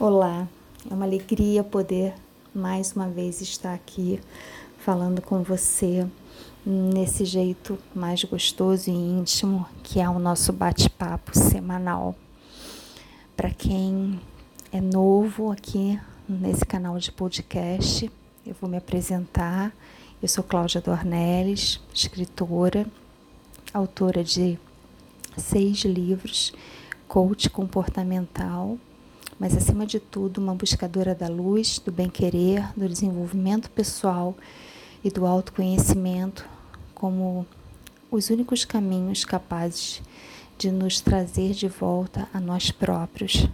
[0.00, 0.48] Olá,
[0.90, 2.14] é uma alegria poder
[2.54, 4.18] mais uma vez estar aqui
[4.78, 6.06] falando com você
[6.64, 12.14] nesse jeito mais gostoso e íntimo que é o nosso bate-papo semanal.
[13.36, 14.18] Para quem
[14.72, 18.10] é novo aqui nesse canal de podcast,
[18.46, 19.70] eu vou me apresentar.
[20.22, 22.86] Eu sou Cláudia Dornelles, escritora,
[23.70, 24.58] autora de
[25.36, 26.54] seis livros,
[27.06, 28.78] coach comportamental
[29.40, 34.36] mas acima de tudo, uma buscadora da luz, do bem-querer, do desenvolvimento pessoal
[35.02, 36.46] e do autoconhecimento
[36.94, 37.46] como
[38.10, 40.02] os únicos caminhos capazes
[40.58, 43.48] de nos trazer de volta a nós próprios,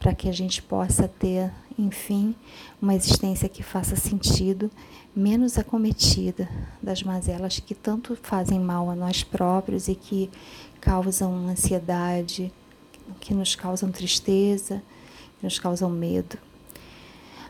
[0.00, 2.34] para que a gente possa ter, enfim,
[2.82, 4.68] uma existência que faça sentido,
[5.14, 6.48] menos acometida
[6.82, 10.28] das mazelas que tanto fazem mal a nós próprios e que
[10.80, 12.52] causam ansiedade,
[13.18, 14.82] que nos causam tristeza,
[15.38, 16.36] que nos causam medo.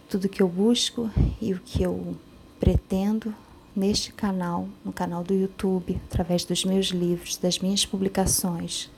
[0.09, 2.16] Tudo que eu busco e o que eu
[2.58, 3.34] pretendo
[3.75, 8.91] neste canal, no canal do YouTube, através dos meus livros, das minhas publicações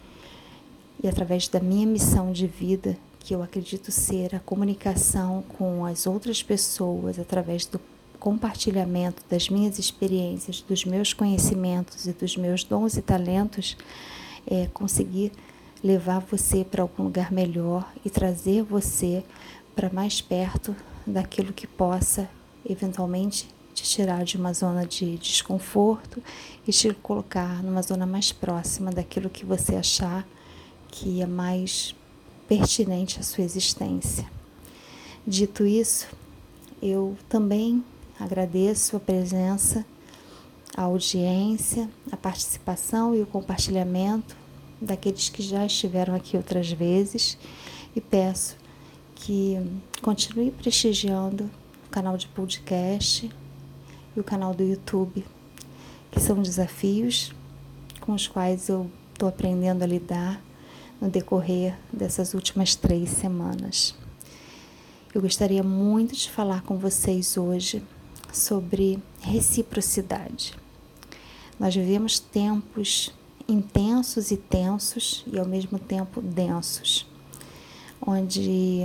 [1.03, 6.07] e através da minha missão de vida, que eu acredito ser a comunicação com as
[6.07, 7.81] outras pessoas através do
[8.19, 13.77] compartilhamento das minhas experiências, dos meus conhecimentos e dos meus dons e talentos,
[14.47, 15.33] é conseguir
[15.83, 19.25] levar você para algum lugar melhor e trazer você
[19.75, 22.29] para mais perto daquilo que possa
[22.65, 26.23] eventualmente te tirar de uma zona de desconforto
[26.67, 30.27] e te colocar numa zona mais próxima daquilo que você achar
[30.89, 31.95] que é mais
[32.47, 34.31] pertinente à sua existência.
[35.27, 36.07] Dito isso,
[36.83, 37.83] eu também
[38.21, 39.85] agradeço a presença,
[40.77, 44.42] a audiência, a participação e o compartilhamento
[44.83, 47.39] daqueles que já estiveram aqui outras vezes
[47.95, 48.57] e peço
[49.15, 49.57] que
[50.03, 51.49] continue prestigiando
[51.87, 53.31] o canal de podcast
[54.17, 55.25] e o canal do YouTube,
[56.11, 57.33] que são desafios
[58.01, 60.43] com os quais eu estou aprendendo a lidar
[61.01, 63.95] no decorrer dessas últimas três semanas.
[65.15, 67.83] Eu gostaria muito de falar com vocês hoje
[68.33, 70.55] sobre reciprocidade.
[71.61, 73.13] Nós vivemos tempos
[73.49, 77.07] intensos e tensos e ao mesmo tempo densos,
[78.05, 78.83] onde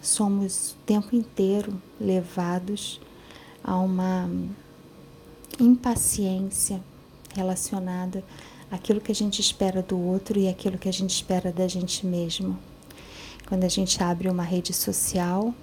[0.00, 3.00] somos o tempo inteiro levados
[3.62, 4.30] a uma
[5.58, 6.82] impaciência
[7.34, 8.22] relacionada
[8.70, 12.06] àquilo que a gente espera do outro e aquilo que a gente espera da gente
[12.06, 12.58] mesmo.
[13.48, 15.54] Quando a gente abre uma rede social,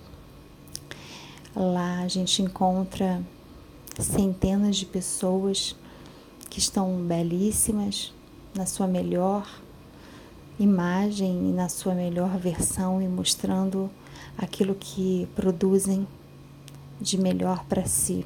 [1.55, 3.21] lá a gente encontra
[3.99, 5.75] centenas de pessoas
[6.53, 8.13] que estão belíssimas
[8.53, 9.43] na sua melhor
[10.59, 13.89] imagem e na sua melhor versão e mostrando
[14.37, 16.07] aquilo que produzem
[17.01, 18.23] de melhor para si.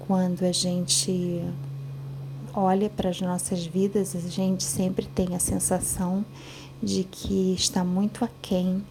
[0.00, 1.40] Quando a gente
[2.52, 6.24] olha para as nossas vidas, a gente sempre tem a sensação
[6.82, 8.84] de que está muito aquém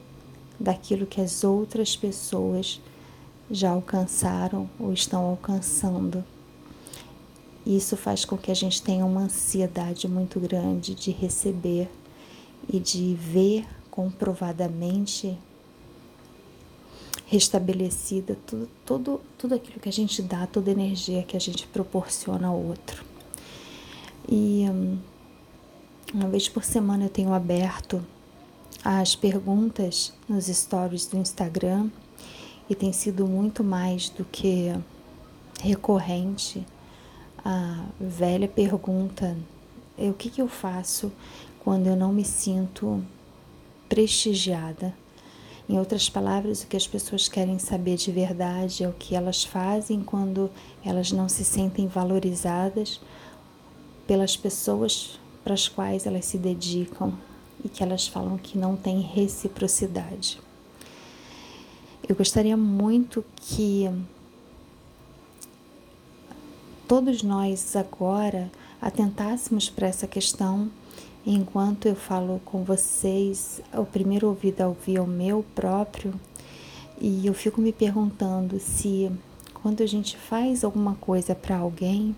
[0.57, 2.79] daquilo que as outras pessoas
[3.51, 6.23] já alcançaram ou estão alcançando.
[7.65, 11.89] Isso faz com que a gente tenha uma ansiedade muito grande de receber
[12.67, 15.37] e de ver comprovadamente
[17.25, 22.47] restabelecida tudo, tudo, tudo aquilo que a gente dá, toda energia que a gente proporciona
[22.47, 23.03] ao outro.
[24.27, 24.97] E hum,
[26.13, 28.05] uma vez por semana eu tenho aberto
[28.83, 31.89] as perguntas nos stories do Instagram
[32.69, 34.73] e tem sido muito mais do que
[35.61, 36.65] recorrente
[37.43, 39.35] a velha pergunta:
[39.97, 41.11] é, o que, que eu faço
[41.59, 43.03] quando eu não me sinto
[43.87, 44.93] prestigiada?
[45.67, 49.45] Em outras palavras, o que as pessoas querem saber de verdade é o que elas
[49.45, 50.51] fazem quando
[50.83, 52.99] elas não se sentem valorizadas
[54.05, 57.13] pelas pessoas para as quais elas se dedicam
[57.63, 60.39] e que elas falam que não tem reciprocidade.
[62.07, 63.89] Eu gostaria muito que
[66.93, 70.69] todos nós agora atentássemos para essa questão
[71.25, 76.13] enquanto eu falo com vocês, o primeiro ouvido a ouvir é o meu próprio,
[77.01, 79.11] e eu fico me perguntando se
[79.55, 82.15] quando a gente faz alguma coisa para alguém,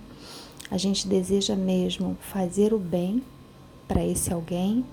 [0.70, 3.24] a gente deseja mesmo fazer o bem
[3.88, 4.84] para esse alguém,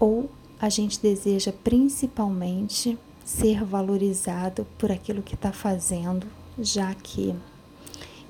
[0.00, 0.28] ou
[0.60, 6.26] a gente deseja principalmente ser valorizado por aquilo que está fazendo,
[6.58, 7.32] já que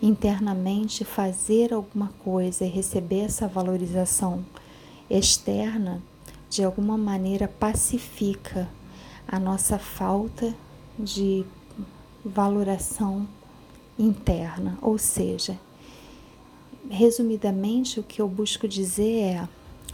[0.02, 4.44] internamente fazer alguma coisa e receber essa valorização
[5.08, 6.02] externa
[6.49, 8.69] de alguma maneira pacifica
[9.26, 10.55] a nossa falta
[10.99, 11.44] de
[12.25, 13.26] valoração
[13.99, 15.58] interna, ou seja,
[16.91, 19.49] resumidamente o que eu busco dizer é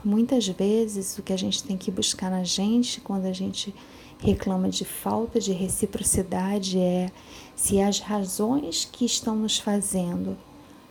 [0.05, 3.75] muitas vezes o que a gente tem que buscar na gente quando a gente
[4.21, 7.11] reclama de falta de reciprocidade é
[7.57, 10.37] se as razões que estão nos fazendo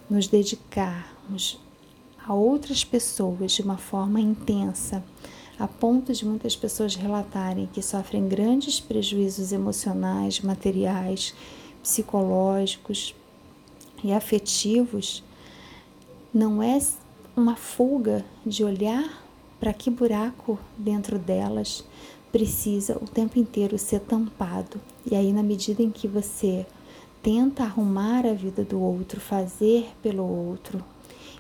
[0.10, 1.60] nos dedicarmos
[2.26, 5.04] a outras pessoas de uma forma intensa,
[5.60, 11.34] a ponto de muitas pessoas relatarem que sofrem grandes prejuízos emocionais, materiais,
[11.84, 13.14] psicológicos
[14.04, 15.24] e afetivos,
[16.34, 16.80] não é
[17.36, 19.24] uma fuga de olhar
[19.60, 21.84] para que buraco dentro delas
[22.32, 24.80] precisa o tempo inteiro ser tampado.
[25.10, 26.66] E aí, na medida em que você
[27.22, 30.84] tenta arrumar a vida do outro, fazer pelo outro,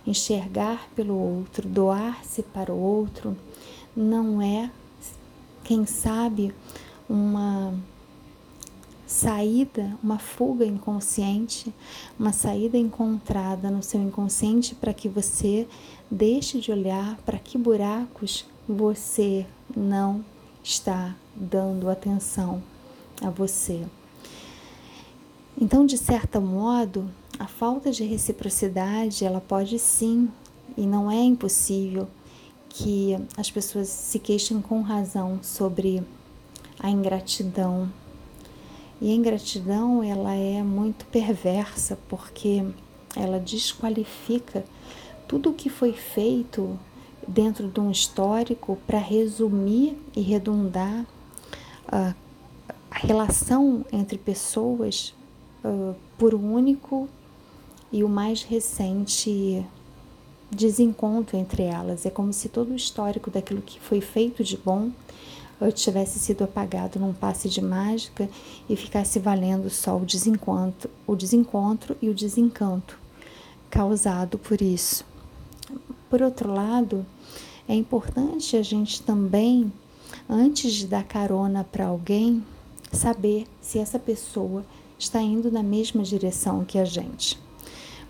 [0.05, 3.35] enxergar pelo outro, doar-se para o outro,
[3.95, 4.71] não é,
[5.63, 6.53] quem sabe,
[7.07, 7.73] uma
[9.05, 11.73] saída, uma fuga inconsciente,
[12.17, 15.67] uma saída encontrada no seu inconsciente para que você
[16.11, 20.23] deixe de olhar para que buracos você não
[20.69, 22.61] está dando atenção
[23.21, 23.85] a você.
[25.59, 30.29] Então, de certo modo, a falta de reciprocidade, ela pode sim,
[30.77, 32.07] e não é impossível,
[32.69, 36.03] que as pessoas se queixem com razão sobre
[36.79, 37.91] a ingratidão.
[39.01, 42.63] E a ingratidão, ela é muito perversa, porque
[43.15, 44.63] ela desqualifica
[45.27, 46.79] tudo o que foi feito
[47.27, 51.05] dentro de um histórico para resumir e redundar
[51.87, 52.15] uh,
[52.89, 55.13] a relação entre pessoas
[55.63, 57.07] uh, por um único
[57.91, 59.65] e o mais recente
[60.51, 62.05] desencontro entre elas.
[62.05, 64.89] É como se todo o histórico daquilo que foi feito de bom
[65.61, 68.29] uh, tivesse sido apagado num passe de mágica
[68.69, 72.97] e ficasse valendo só o desencontro, o desencontro e o desencanto
[73.69, 75.05] causado por isso.
[76.09, 77.05] Por outro lado,
[77.67, 79.71] é importante a gente também,
[80.29, 82.43] antes de dar carona para alguém,
[82.91, 84.65] saber se essa pessoa
[84.97, 87.39] está indo na mesma direção que a gente.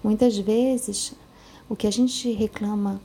[0.03, 1.13] Muitas vezes,
[1.67, 3.01] o que a gente reclama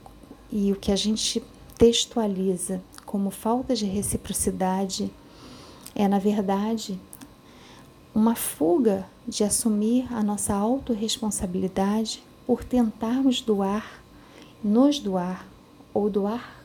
[0.51, 1.43] e o que a gente
[1.77, 5.11] textualiza como falta de reciprocidade
[5.93, 6.99] é, na verdade,
[8.13, 14.03] uma fuga de assumir a nossa autorresponsabilidade por tentarmos doar,
[14.65, 15.45] nos doar
[15.93, 16.59] ou doar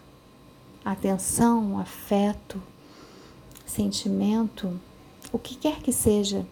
[0.82, 2.58] atenção, afeto,
[3.66, 4.72] sentimento,
[5.30, 6.46] o que quer que seja,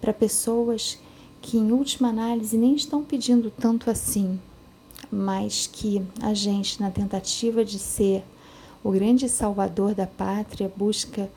[0.00, 0.98] para pessoas
[1.40, 4.40] que, em última análise, nem estão pedindo tanto assim,
[5.12, 8.24] mas que a gente, na tentativa de ser
[8.82, 11.30] o grande salvador da pátria, busca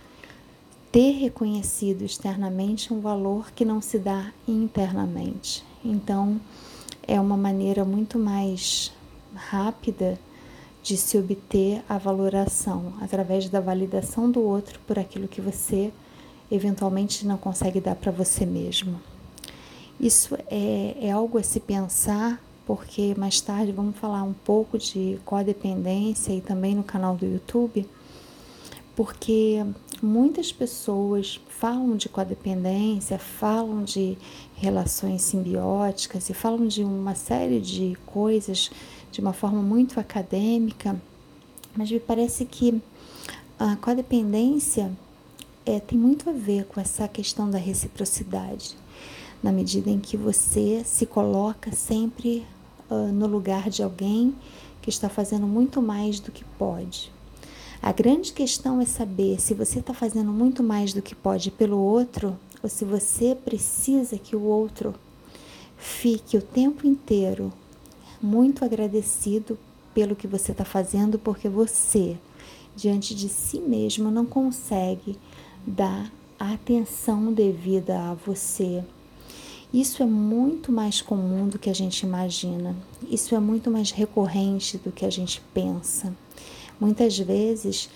[0.91, 5.63] ter reconhecido externamente um valor que não se dá internamente.
[5.85, 6.41] Então,
[7.03, 8.96] é uma maneira muito mais
[9.37, 10.19] rápida
[10.81, 15.91] de se obter a valoração através da validação do outro por aquilo que você
[16.49, 18.99] eventualmente não consegue dar para você mesmo.
[19.99, 25.19] Isso é, é algo a se pensar, porque mais tarde vamos falar um pouco de
[25.25, 27.87] codependência e também no canal do YouTube,
[28.95, 29.65] porque
[30.01, 34.17] muitas pessoas falam de codependência, falam de
[34.55, 38.71] relações simbióticas e falam de uma série de coisas
[39.11, 40.99] de uma forma muito acadêmica,
[41.75, 42.81] mas me parece que
[43.59, 44.91] a codependência
[45.65, 48.75] é, tem muito a ver com essa questão da reciprocidade,
[49.43, 52.45] na medida em que você se coloca sempre
[52.89, 54.33] uh, no lugar de alguém
[54.81, 57.11] que está fazendo muito mais do que pode.
[57.81, 61.77] A grande questão é saber se você está fazendo muito mais do que pode pelo
[61.77, 64.95] outro ou se você precisa que o outro
[65.77, 67.53] fique o tempo inteiro
[68.21, 69.57] muito agradecido
[69.93, 72.17] pelo que você está fazendo, porque você,
[72.75, 75.17] diante de si mesmo, não consegue
[75.65, 78.83] dar a atenção devida a você.
[79.73, 82.75] Isso é muito mais comum do que a gente imagina.
[83.09, 86.13] Isso é muito mais recorrente do que a gente pensa.
[86.79, 87.89] Muitas vezes,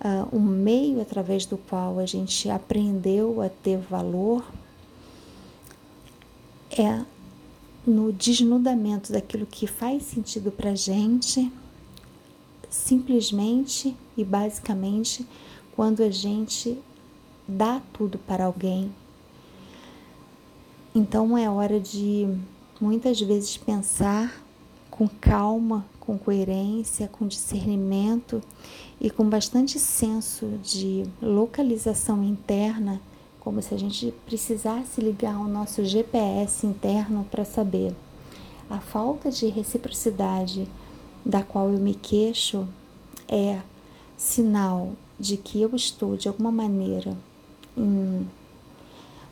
[0.00, 4.44] uh, o meio através do qual a gente aprendeu a ter valor
[6.70, 7.02] é
[7.86, 11.52] no desnudamento daquilo que faz sentido para gente,
[12.68, 15.26] simplesmente e basicamente
[15.74, 16.78] quando a gente
[17.46, 18.92] dá tudo para alguém.
[20.94, 22.26] Então é hora de
[22.80, 24.42] muitas vezes pensar
[24.90, 28.42] com calma, com coerência, com discernimento
[29.00, 33.00] e com bastante senso de localização interna,
[33.46, 37.94] como se a gente precisasse ligar o nosso GPS interno para saber
[38.68, 40.66] a falta de reciprocidade
[41.24, 42.66] da qual eu me queixo
[43.28, 43.60] é
[44.16, 47.16] sinal de que eu estou de alguma maneira
[47.76, 48.28] em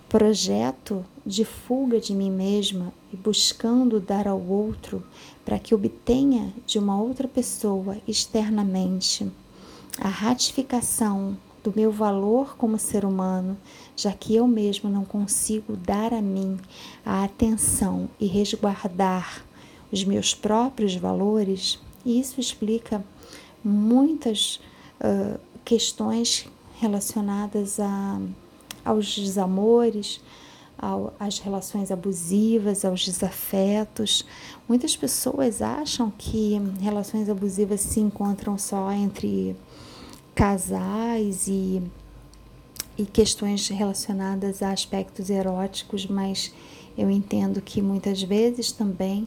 [0.08, 5.02] projeto de fuga de mim mesma e buscando dar ao outro
[5.44, 9.28] para que obtenha de uma outra pessoa externamente
[9.98, 13.56] a ratificação do meu valor como ser humano,
[13.96, 16.58] já que eu mesmo não consigo dar a mim
[17.04, 19.42] a atenção e resguardar
[19.90, 23.02] os meus próprios valores, e isso explica
[23.64, 24.60] muitas
[25.00, 26.46] uh, questões
[26.78, 28.20] relacionadas a,
[28.84, 30.20] aos desamores,
[30.78, 34.22] ao, às relações abusivas, aos desafetos.
[34.68, 39.56] Muitas pessoas acham que relações abusivas se encontram só entre
[40.34, 41.82] casais e,
[42.98, 46.52] e questões relacionadas a aspectos eróticos, mas
[46.96, 49.26] eu entendo que muitas vezes também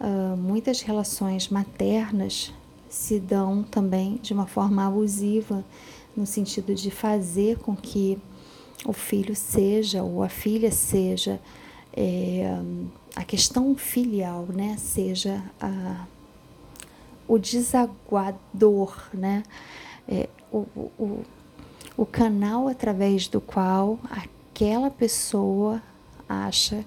[0.00, 2.52] uh, muitas relações maternas
[2.88, 5.64] se dão também de uma forma abusiva,
[6.16, 8.18] no sentido de fazer com que
[8.86, 11.40] o filho seja ou a filha seja
[11.92, 12.58] é,
[13.14, 16.06] a questão filial, né, seja a,
[17.26, 19.42] o desaguador, né,
[20.08, 20.66] é, o,
[20.98, 21.24] o,
[21.96, 25.82] o canal através do qual aquela pessoa
[26.28, 26.84] acha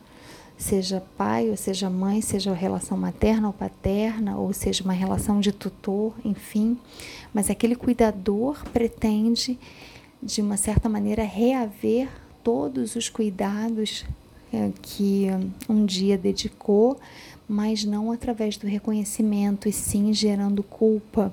[0.59, 5.53] seja pai ou seja mãe, seja relação materna ou paterna, ou seja uma relação de
[5.53, 6.77] tutor, enfim,
[7.33, 9.57] mas aquele cuidador pretende,
[10.21, 12.09] de uma certa maneira, reaver
[12.43, 14.05] todos os cuidados
[14.51, 15.27] é, que
[15.69, 16.99] um dia dedicou,
[17.47, 21.31] mas não através do reconhecimento, e sim gerando culpa,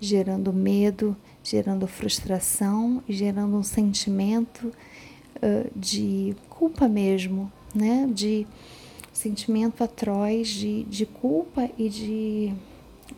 [0.00, 1.14] gerando medo,
[1.50, 8.08] gerando frustração, gerando um sentimento uh, de culpa mesmo, né?
[8.12, 8.46] De
[9.12, 12.52] sentimento atroz de, de culpa e de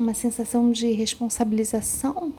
[0.01, 2.33] uma sensação de responsabilização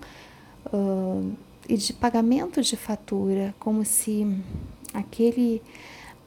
[0.73, 1.31] uh,
[1.69, 4.25] e de pagamento de fatura, como se
[4.91, 5.61] aquele,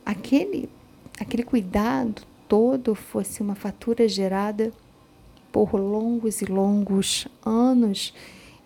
[0.05, 0.71] aquele,
[1.19, 4.73] aquele cuidado todo fosse uma fatura gerada
[5.51, 8.15] por longos e longos anos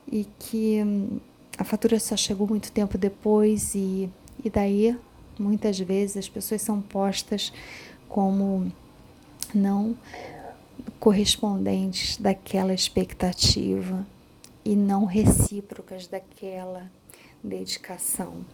[0.06, 1.18] e que hum,
[1.58, 4.08] a fatura só chegou muito tempo depois e,
[4.44, 4.96] e daí
[5.38, 7.52] muitas vezes as pessoas são postas
[8.08, 8.72] como
[9.54, 9.96] não
[10.98, 14.06] correspondentes daquela expectativa
[14.64, 16.90] e não recíprocas daquela
[17.42, 18.44] dedicação.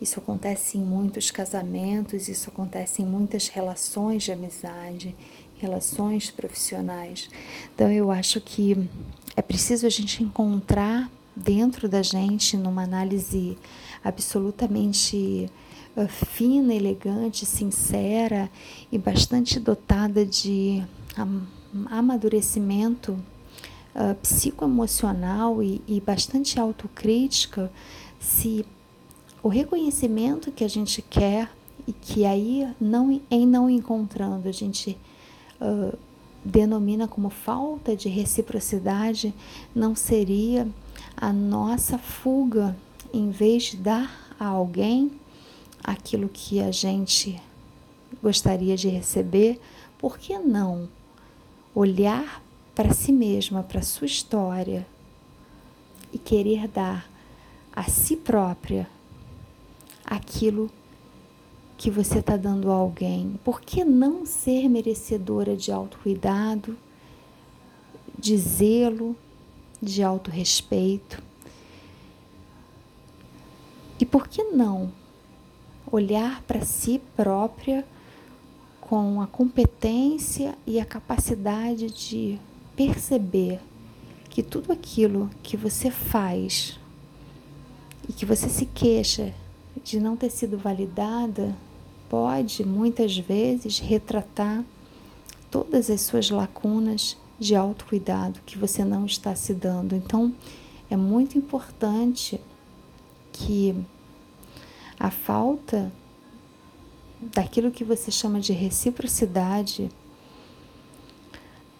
[0.00, 5.14] Isso acontece em muitos casamentos, isso acontece em muitas relações de amizade,
[5.58, 7.28] relações profissionais.
[7.74, 8.88] Então eu acho que
[9.36, 13.56] é preciso a gente encontrar dentro da gente, numa análise
[14.02, 15.50] absolutamente
[15.96, 18.50] uh, fina, elegante, sincera
[18.90, 20.82] e bastante dotada de
[21.90, 23.12] amadurecimento
[23.94, 27.70] uh, psicoemocional e, e bastante autocrítica,
[28.18, 28.64] se
[29.42, 31.50] o reconhecimento que a gente quer
[31.86, 34.98] e que aí não em não encontrando a gente
[35.60, 35.96] uh,
[36.44, 39.34] denomina como falta de reciprocidade
[39.74, 40.66] não seria
[41.16, 42.76] a nossa fuga
[43.12, 45.10] em vez de dar a alguém
[45.82, 47.40] aquilo que a gente
[48.22, 49.60] gostaria de receber,
[49.98, 50.88] por que não
[51.74, 52.42] olhar
[52.74, 54.86] para si mesma, para sua história
[56.12, 57.08] e querer dar
[57.72, 58.88] a si própria
[60.04, 60.70] aquilo
[61.80, 63.40] que você está dando a alguém?
[63.42, 66.76] Por que não ser merecedora de autocuidado,
[68.18, 69.16] de zelo,
[69.80, 71.22] de autorrespeito?
[73.98, 74.92] E por que não
[75.90, 77.82] olhar para si própria
[78.82, 82.38] com a competência e a capacidade de
[82.76, 83.58] perceber
[84.28, 86.78] que tudo aquilo que você faz
[88.06, 89.32] e que você se queixa
[89.82, 91.56] de não ter sido validada
[92.10, 94.64] pode muitas vezes retratar
[95.48, 99.94] todas as suas lacunas de autocuidado que você não está se dando.
[99.94, 100.34] Então,
[100.90, 102.40] é muito importante
[103.32, 103.74] que
[104.98, 105.90] a falta
[107.22, 109.88] daquilo que você chama de reciprocidade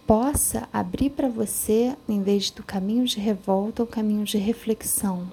[0.07, 5.31] possa abrir para você, em vez do caminho de revolta, o caminho de reflexão.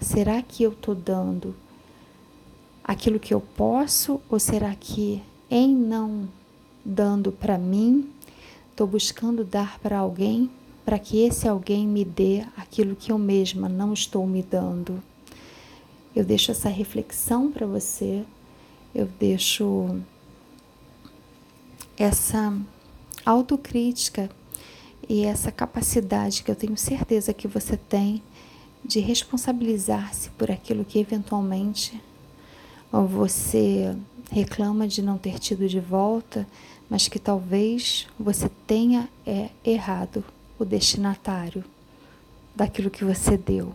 [0.00, 1.54] Será que eu estou dando
[2.86, 6.28] aquilo que eu posso ou será que em não
[6.84, 8.08] dando para mim,
[8.70, 10.48] estou buscando dar para alguém
[10.84, 15.02] para que esse alguém me dê aquilo que eu mesma não estou me dando?
[16.14, 18.24] Eu deixo essa reflexão para você,
[18.94, 19.98] eu deixo
[21.98, 22.56] essa
[23.24, 24.30] autocrítica
[25.08, 28.22] e essa capacidade que eu tenho certeza que você tem
[28.84, 32.00] de responsabilizar-se por aquilo que eventualmente
[32.92, 33.96] você
[34.30, 36.46] reclama de não ter tido de volta,
[36.88, 40.24] mas que talvez você tenha é, errado
[40.58, 41.64] o destinatário
[42.54, 43.74] daquilo que você deu.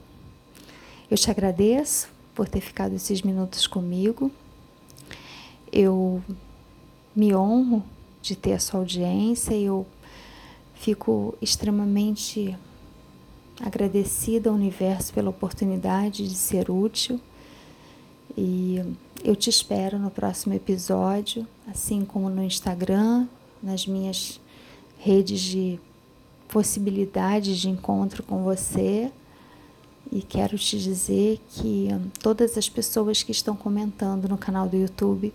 [1.10, 4.32] Eu te agradeço por ter ficado esses minutos comigo.
[5.72, 6.22] Eu
[7.16, 7.84] me honro
[8.22, 9.86] de ter a sua audiência e eu
[10.74, 12.58] fico extremamente
[13.60, 17.20] agradecida ao universo pela oportunidade de ser útil
[18.38, 18.82] e
[19.24, 23.28] eu te espero no próximo episódio, assim como no Instagram,
[23.62, 24.40] nas minhas
[24.98, 25.80] redes de
[26.48, 29.12] possibilidades de encontro com você.
[30.12, 31.88] E quero te dizer que
[32.20, 35.34] todas as pessoas que estão comentando no canal do YouTube,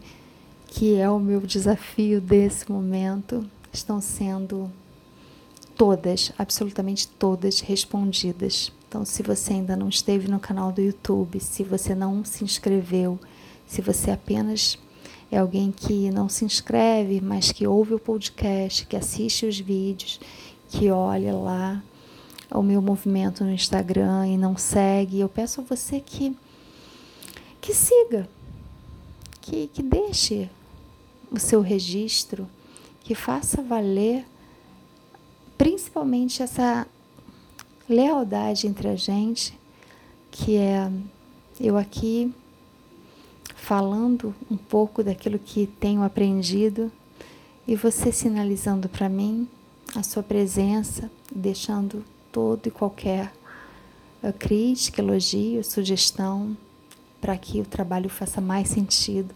[0.66, 4.70] que é o meu desafio desse momento, estão sendo
[5.76, 8.72] todas, absolutamente todas respondidas.
[8.88, 13.18] Então, se você ainda não esteve no canal do YouTube, se você não se inscreveu,
[13.66, 14.78] se você apenas
[15.30, 20.20] é alguém que não se inscreve, mas que ouve o podcast, que assiste os vídeos,
[20.68, 21.82] que olha lá
[22.50, 26.36] o meu movimento no Instagram e não segue, eu peço a você que
[27.60, 28.28] que siga,
[29.40, 30.48] que, que deixe
[31.32, 32.48] o seu registro,
[33.00, 34.24] que faça valer
[35.58, 36.86] principalmente essa
[37.88, 39.58] lealdade entre a gente,
[40.30, 40.90] que é
[41.58, 42.32] eu aqui
[43.54, 46.92] falando um pouco daquilo que tenho aprendido
[47.66, 49.48] e você sinalizando para mim
[49.94, 53.32] a sua presença, deixando todo e qualquer
[54.22, 56.56] eh, crítica, elogio, sugestão
[57.20, 59.34] para que o trabalho faça mais sentido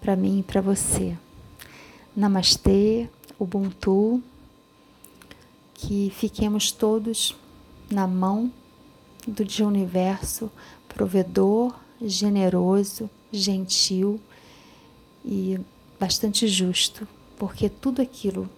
[0.00, 1.16] para mim e para você.
[2.16, 4.22] Namastê, Ubuntu
[5.74, 7.36] que fiquemos todos
[7.90, 8.52] na mão
[9.26, 10.50] do de universo
[10.88, 14.20] provedor, generoso, gentil
[15.24, 15.60] e
[15.98, 18.48] bastante justo, porque tudo aquilo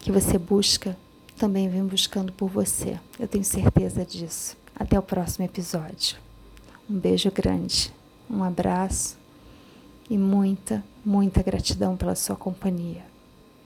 [0.00, 0.96] que você busca
[1.36, 2.98] também vem buscando por você.
[3.18, 4.56] Eu tenho certeza disso.
[4.74, 6.16] Até o próximo episódio.
[6.88, 7.92] Um beijo grande,
[8.30, 9.16] um abraço
[10.08, 13.04] e muita, muita gratidão pela sua companhia.